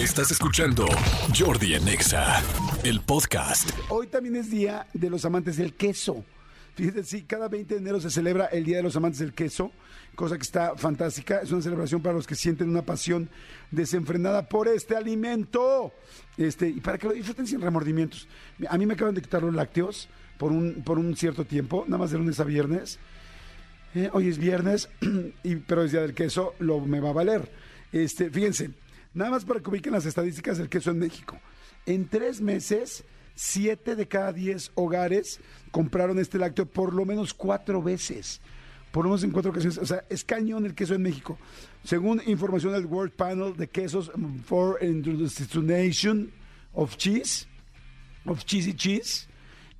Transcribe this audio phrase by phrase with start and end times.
[0.00, 0.86] Estás escuchando
[1.38, 2.42] Jordi en Exa,
[2.84, 3.68] el podcast.
[3.90, 6.24] Hoy también es Día de los Amantes del Queso.
[6.74, 9.72] Fíjense, sí, cada 20 de enero se celebra el Día de los Amantes del Queso,
[10.14, 11.40] cosa que está fantástica.
[11.42, 13.28] Es una celebración para los que sienten una pasión
[13.70, 15.92] desenfrenada por este alimento.
[16.38, 18.26] Este, y para que lo disfruten sin remordimientos.
[18.70, 20.08] A mí me acaban de quitar los lácteos
[20.38, 22.98] por un, por un cierto tiempo, nada más de lunes a viernes.
[23.94, 24.88] Eh, hoy es viernes,
[25.44, 27.52] y, pero es Día del Queso, lo me va a valer.
[27.92, 28.70] Este, fíjense,
[29.14, 31.38] nada más para que ubiquen las estadísticas del queso en México.
[31.86, 33.04] En tres meses,
[33.34, 35.40] siete de cada diez hogares
[35.70, 38.40] compraron este lácteo por lo menos cuatro veces.
[38.92, 39.78] Por lo menos en cuatro ocasiones.
[39.78, 41.38] O sea, es cañón el queso en México.
[41.84, 44.10] Según información del World Panel de Quesos
[44.44, 46.32] for Industrialization
[46.74, 47.46] of Cheese,
[48.26, 49.28] of Cheesy Cheese,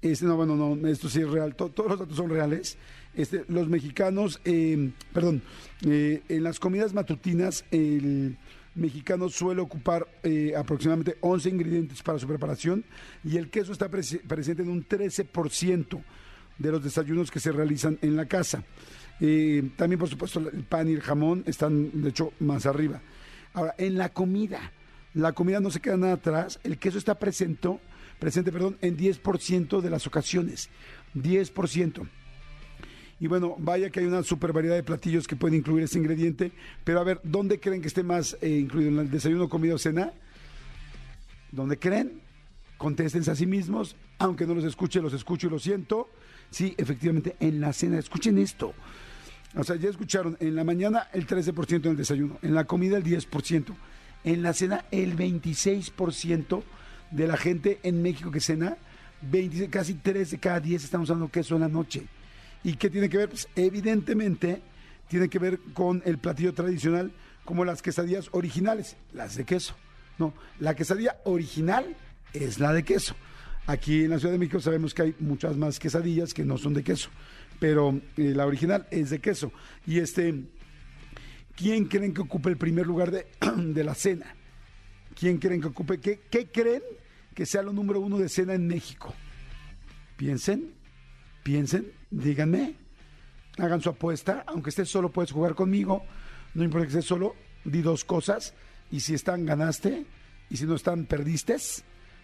[0.00, 2.78] este, no, bueno, no, esto sí es real, to- todos los datos son reales.
[3.14, 5.42] Este, los mexicanos, eh, perdón,
[5.86, 8.38] eh, en las comidas matutinas, el
[8.74, 12.84] mexicano suele ocupar eh, aproximadamente 11 ingredientes para su preparación
[13.24, 16.02] y el queso está prese- presente en un 13%
[16.58, 18.62] de los desayunos que se realizan en la casa.
[19.20, 23.00] Eh, también, por supuesto, el pan y el jamón están, de hecho, más arriba.
[23.52, 24.72] Ahora, en la comida,
[25.14, 26.60] la comida no se queda nada atrás.
[26.62, 27.80] El queso está presento,
[28.18, 30.70] presente perdón, en 10% de las ocasiones.
[31.14, 32.08] 10%.
[33.20, 36.52] Y bueno, vaya que hay una super variedad de platillos que pueden incluir este ingrediente.
[36.84, 38.90] Pero a ver, ¿dónde creen que esté más eh, incluido?
[38.90, 40.12] ¿En el desayuno, comida o cena?
[41.52, 42.22] ¿Dónde creen?
[42.78, 43.94] Contéstense a sí mismos.
[44.18, 46.08] Aunque no los escuche, los escucho y lo siento.
[46.50, 47.98] Sí, efectivamente, en la cena.
[47.98, 48.72] Escuchen esto.
[49.54, 52.96] O sea, ya escucharon, en la mañana el 13% en el desayuno, en la comida
[52.96, 53.74] el 10%,
[54.24, 56.62] en la cena el 26%
[57.10, 58.76] de la gente en México que cena,
[59.22, 62.06] 26, casi 3 de cada 10 están usando queso en la noche.
[62.62, 63.28] ¿Y qué tiene que ver?
[63.28, 64.62] Pues evidentemente
[65.08, 67.12] tiene que ver con el platillo tradicional
[67.44, 69.74] como las quesadillas originales, las de queso.
[70.18, 71.96] No, la quesadilla original
[72.32, 73.16] es la de queso.
[73.66, 76.74] Aquí en la Ciudad de México sabemos que hay muchas más quesadillas que no son
[76.74, 77.08] de queso,
[77.58, 79.52] pero eh, la original es de queso.
[79.86, 80.34] Y este,
[81.56, 84.34] ¿quién creen que ocupe el primer lugar de, de la cena?
[85.18, 85.98] ¿Quién creen que ocupe?
[85.98, 86.82] ¿Qué, ¿Qué creen
[87.34, 89.14] que sea lo número uno de cena en México?
[90.16, 90.72] Piensen,
[91.42, 92.74] piensen, díganme,
[93.58, 96.04] hagan su apuesta, aunque estés solo puedes jugar conmigo,
[96.54, 97.34] no importa que estés solo,
[97.64, 98.54] di dos cosas,
[98.90, 100.06] y si están ganaste,
[100.48, 101.56] y si no están perdiste,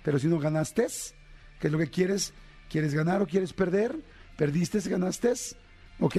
[0.03, 0.87] pero si no ganaste,
[1.61, 2.35] ¿qué es lo que quieres?
[2.69, 3.97] ¿Quieres ganar o quieres perder?
[4.37, 5.33] ¿Perdiste, ganaste?
[6.01, 6.17] Ok.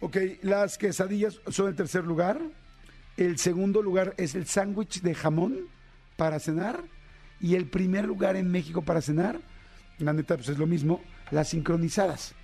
[0.00, 2.40] Ok, las quesadillas son el tercer lugar.
[3.16, 5.66] El segundo lugar es el sándwich de jamón
[6.16, 6.82] para cenar.
[7.40, 9.40] Y el primer lugar en México para cenar,
[9.98, 12.34] la neta, pues es lo mismo, las sincronizadas.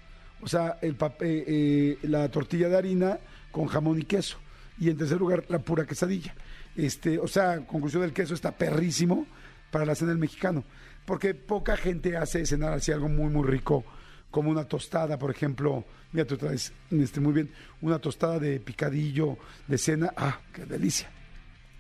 [0.43, 3.19] O sea, el papel, eh, la tortilla de harina
[3.51, 4.39] con jamón y queso.
[4.79, 6.35] Y en tercer lugar, la pura quesadilla.
[6.77, 9.27] Este, o sea, conclusión del queso está perrísimo
[9.71, 10.65] para la cena del mexicano.
[11.07, 13.85] Porque poca gente hace cenar así algo muy, muy rico,
[14.31, 15.85] como una tostada, por ejemplo.
[16.13, 20.13] Mira, tú traes este, muy bien, una tostada de picadillo de cena.
[20.17, 21.11] ¡Ah, qué delicia!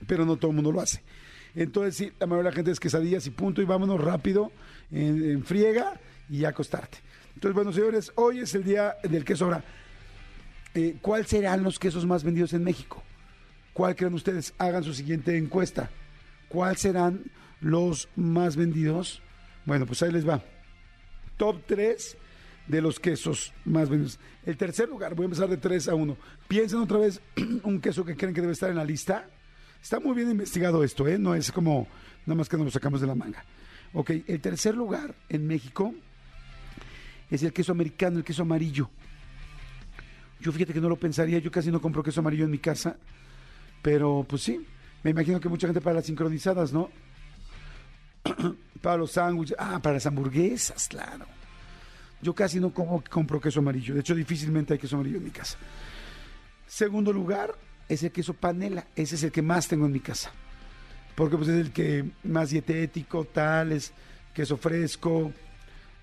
[0.06, 1.02] Pero no todo el mundo lo hace.
[1.54, 4.52] Entonces, sí, la mayoría de la gente es quesadillas y punto, y vámonos rápido,
[4.90, 6.98] en, en friega y acostarte.
[7.34, 9.46] Entonces, bueno, señores, hoy es el día del queso.
[9.46, 9.64] Ahora,
[10.74, 13.02] eh, ¿cuáles serán los quesos más vendidos en México?
[13.72, 14.54] ¿Cuál creen ustedes?
[14.58, 15.90] Hagan su siguiente encuesta.
[16.48, 17.24] ¿Cuáles serán
[17.60, 19.20] los más vendidos?
[19.64, 20.42] Bueno, pues ahí les va.
[21.36, 22.16] Top 3
[22.68, 24.18] de los quesos más vendidos.
[24.46, 26.16] El tercer lugar, voy a empezar de 3 a 1.
[26.46, 27.20] Piensen otra vez
[27.64, 29.28] un queso que creen que debe estar en la lista.
[29.82, 31.18] Está muy bien investigado esto, ¿eh?
[31.18, 31.88] No es como
[32.26, 33.44] nada más que nos lo sacamos de la manga.
[33.92, 35.94] Ok, el tercer lugar en México
[37.34, 38.88] es el queso americano, el queso amarillo.
[40.40, 42.96] Yo fíjate que no lo pensaría, yo casi no compro queso amarillo en mi casa,
[43.82, 44.64] pero pues sí,
[45.02, 46.90] me imagino que mucha gente para las sincronizadas, ¿no?
[48.82, 51.26] para los sándwiches, ah, para las hamburguesas, claro.
[52.22, 55.30] Yo casi no como, compro queso amarillo, de hecho difícilmente hay queso amarillo en mi
[55.30, 55.58] casa.
[56.66, 57.54] Segundo lugar
[57.88, 60.30] es el queso panela, ese es el que más tengo en mi casa,
[61.14, 63.92] porque pues es el que más dietético, tal, es
[64.32, 65.32] queso fresco.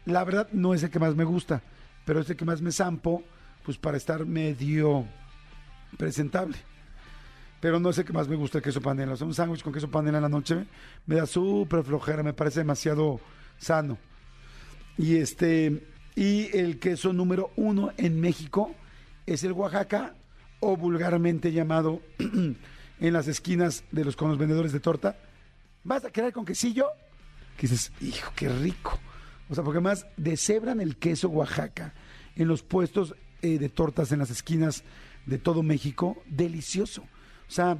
[0.06, 1.62] La verdad no es el que más me gusta,
[2.06, 3.24] pero es el que más me zampo,
[3.63, 5.06] pues para estar medio
[5.98, 6.57] presentable.
[7.59, 9.13] Pero no es el que más me gusta el queso panela.
[9.13, 10.65] O un sándwich con queso panela en la noche
[11.06, 13.19] me da súper flojera, me parece demasiado
[13.59, 14.00] sano.
[14.98, 18.75] Y este, y el queso número uno en México
[19.27, 20.15] es el Oaxaca,
[20.59, 25.18] o vulgarmente llamado en las esquinas de los con los vendedores de torta.
[25.83, 26.88] ¿Vas a quedar con quesillo?
[27.57, 29.00] Que dices, hijo, qué rico.
[29.51, 31.94] O sea, porque además deshebran el queso Oaxaca
[32.38, 34.86] en los puestos eh, de tortas en las esquinas
[35.25, 36.24] de todo México.
[36.25, 37.01] Delicioso.
[37.01, 37.77] O sea,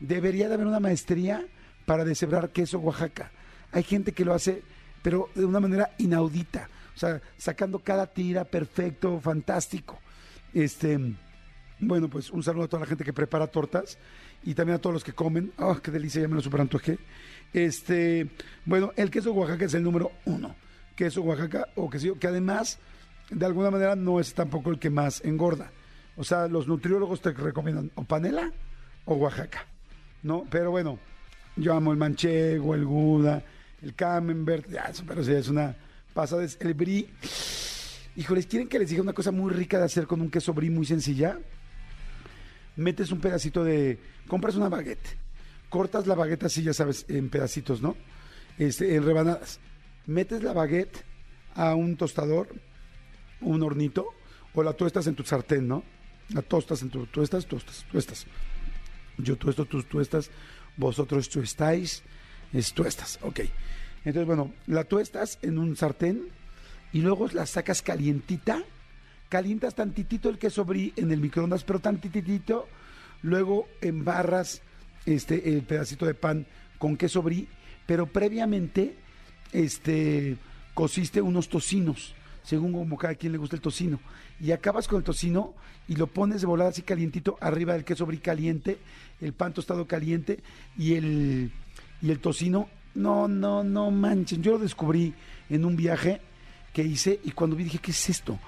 [0.00, 1.46] debería de haber una maestría
[1.84, 3.30] para deshebrar queso Oaxaca.
[3.70, 4.62] Hay gente que lo hace,
[5.02, 6.70] pero de una manera inaudita.
[6.96, 9.98] O sea, sacando cada tira perfecto, fantástico.
[10.54, 10.98] Este,
[11.80, 13.98] bueno, pues un saludo a toda la gente que prepara tortas
[14.42, 15.52] y también a todos los que comen.
[15.58, 16.22] ¡Oh, qué delicia!
[16.22, 16.98] Ya me lo superantojé.
[17.52, 18.30] Este,
[18.64, 20.56] bueno, el queso Oaxaca es el número uno.
[21.00, 22.78] Queso Oaxaca o queso que además,
[23.30, 25.72] de alguna manera, no es tampoco el que más engorda.
[26.18, 28.52] O sea, los nutriólogos te recomiendan o panela
[29.06, 29.64] o Oaxaca,
[30.22, 30.44] ¿no?
[30.50, 30.98] Pero bueno,
[31.56, 33.42] yo amo el manchego, el Gouda,
[33.80, 35.74] el camembert, ya, pero sí, es una
[36.12, 36.44] pasada.
[36.44, 37.08] Es el brie.
[38.16, 40.68] Híjoles, ¿quieren que les diga una cosa muy rica de hacer con un queso brie
[40.68, 41.38] muy sencilla?
[42.76, 43.98] Metes un pedacito de...
[44.28, 45.16] Compras una baguette.
[45.70, 47.96] Cortas la baguette así, ya sabes, en pedacitos, ¿no?
[48.58, 49.60] Este, en rebanadas.
[50.06, 51.04] Metes la baguette
[51.54, 52.48] a un tostador,
[53.40, 54.08] un hornito,
[54.54, 55.84] o la tuestas en tu sartén, ¿no?
[56.30, 57.06] La tostas en tu...
[57.06, 58.26] Tuestas, tostas, tuestas.
[59.18, 60.30] Yo tuesto, tú tuestas,
[60.76, 62.02] vosotros tuestáis,
[62.52, 63.40] es tuestas, ok.
[64.04, 66.28] Entonces, bueno, la tuestas en un sartén
[66.92, 68.62] y luego la sacas calientita,
[69.28, 72.68] calientas tantitito el queso brie en el microondas, pero tantitito,
[73.22, 74.62] luego embarras
[75.06, 76.46] este el pedacito de pan
[76.78, 77.46] con queso brie,
[77.86, 78.96] pero previamente
[79.52, 80.36] este
[80.74, 84.00] cociste unos tocinos, según como cada quien le gusta el tocino,
[84.40, 85.54] y acabas con el tocino
[85.88, 88.78] y lo pones de volada así calientito arriba del queso brie caliente,
[89.20, 90.40] el pan tostado caliente
[90.78, 91.52] y el
[92.02, 95.14] y el tocino, no, no, no manchen, yo lo descubrí
[95.48, 96.20] en un viaje
[96.72, 98.38] que hice y cuando vi dije, ¿qué es esto?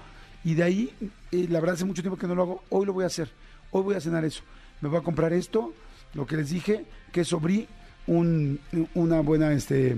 [0.43, 0.93] Y de ahí,
[1.31, 3.29] eh, la verdad hace mucho tiempo que no lo hago, hoy lo voy a hacer,
[3.71, 4.43] hoy voy a cenar eso.
[4.81, 5.73] Me voy a comprar esto,
[6.13, 7.67] lo que les dije, queso brie,
[8.07, 8.59] un,
[8.93, 9.95] una buena este,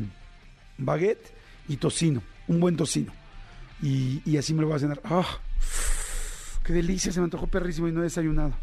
[0.78, 1.34] baguette
[1.68, 3.12] y tocino, un buen tocino.
[3.82, 5.02] Y, así me lo voy a cenar.
[5.04, 5.40] ¡Ah!
[6.64, 7.12] ¡Qué delicia!
[7.12, 8.54] Se me antojó perrísimo y no he desayunado.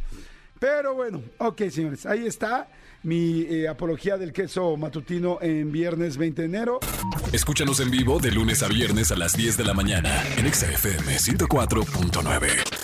[0.58, 2.68] Pero bueno, ok, señores, ahí está
[3.02, 6.80] mi eh, apología del queso matutino en viernes 20 de enero.
[7.32, 11.16] Escúchanos en vivo de lunes a viernes a las 10 de la mañana en XFM
[11.16, 12.81] 104.9.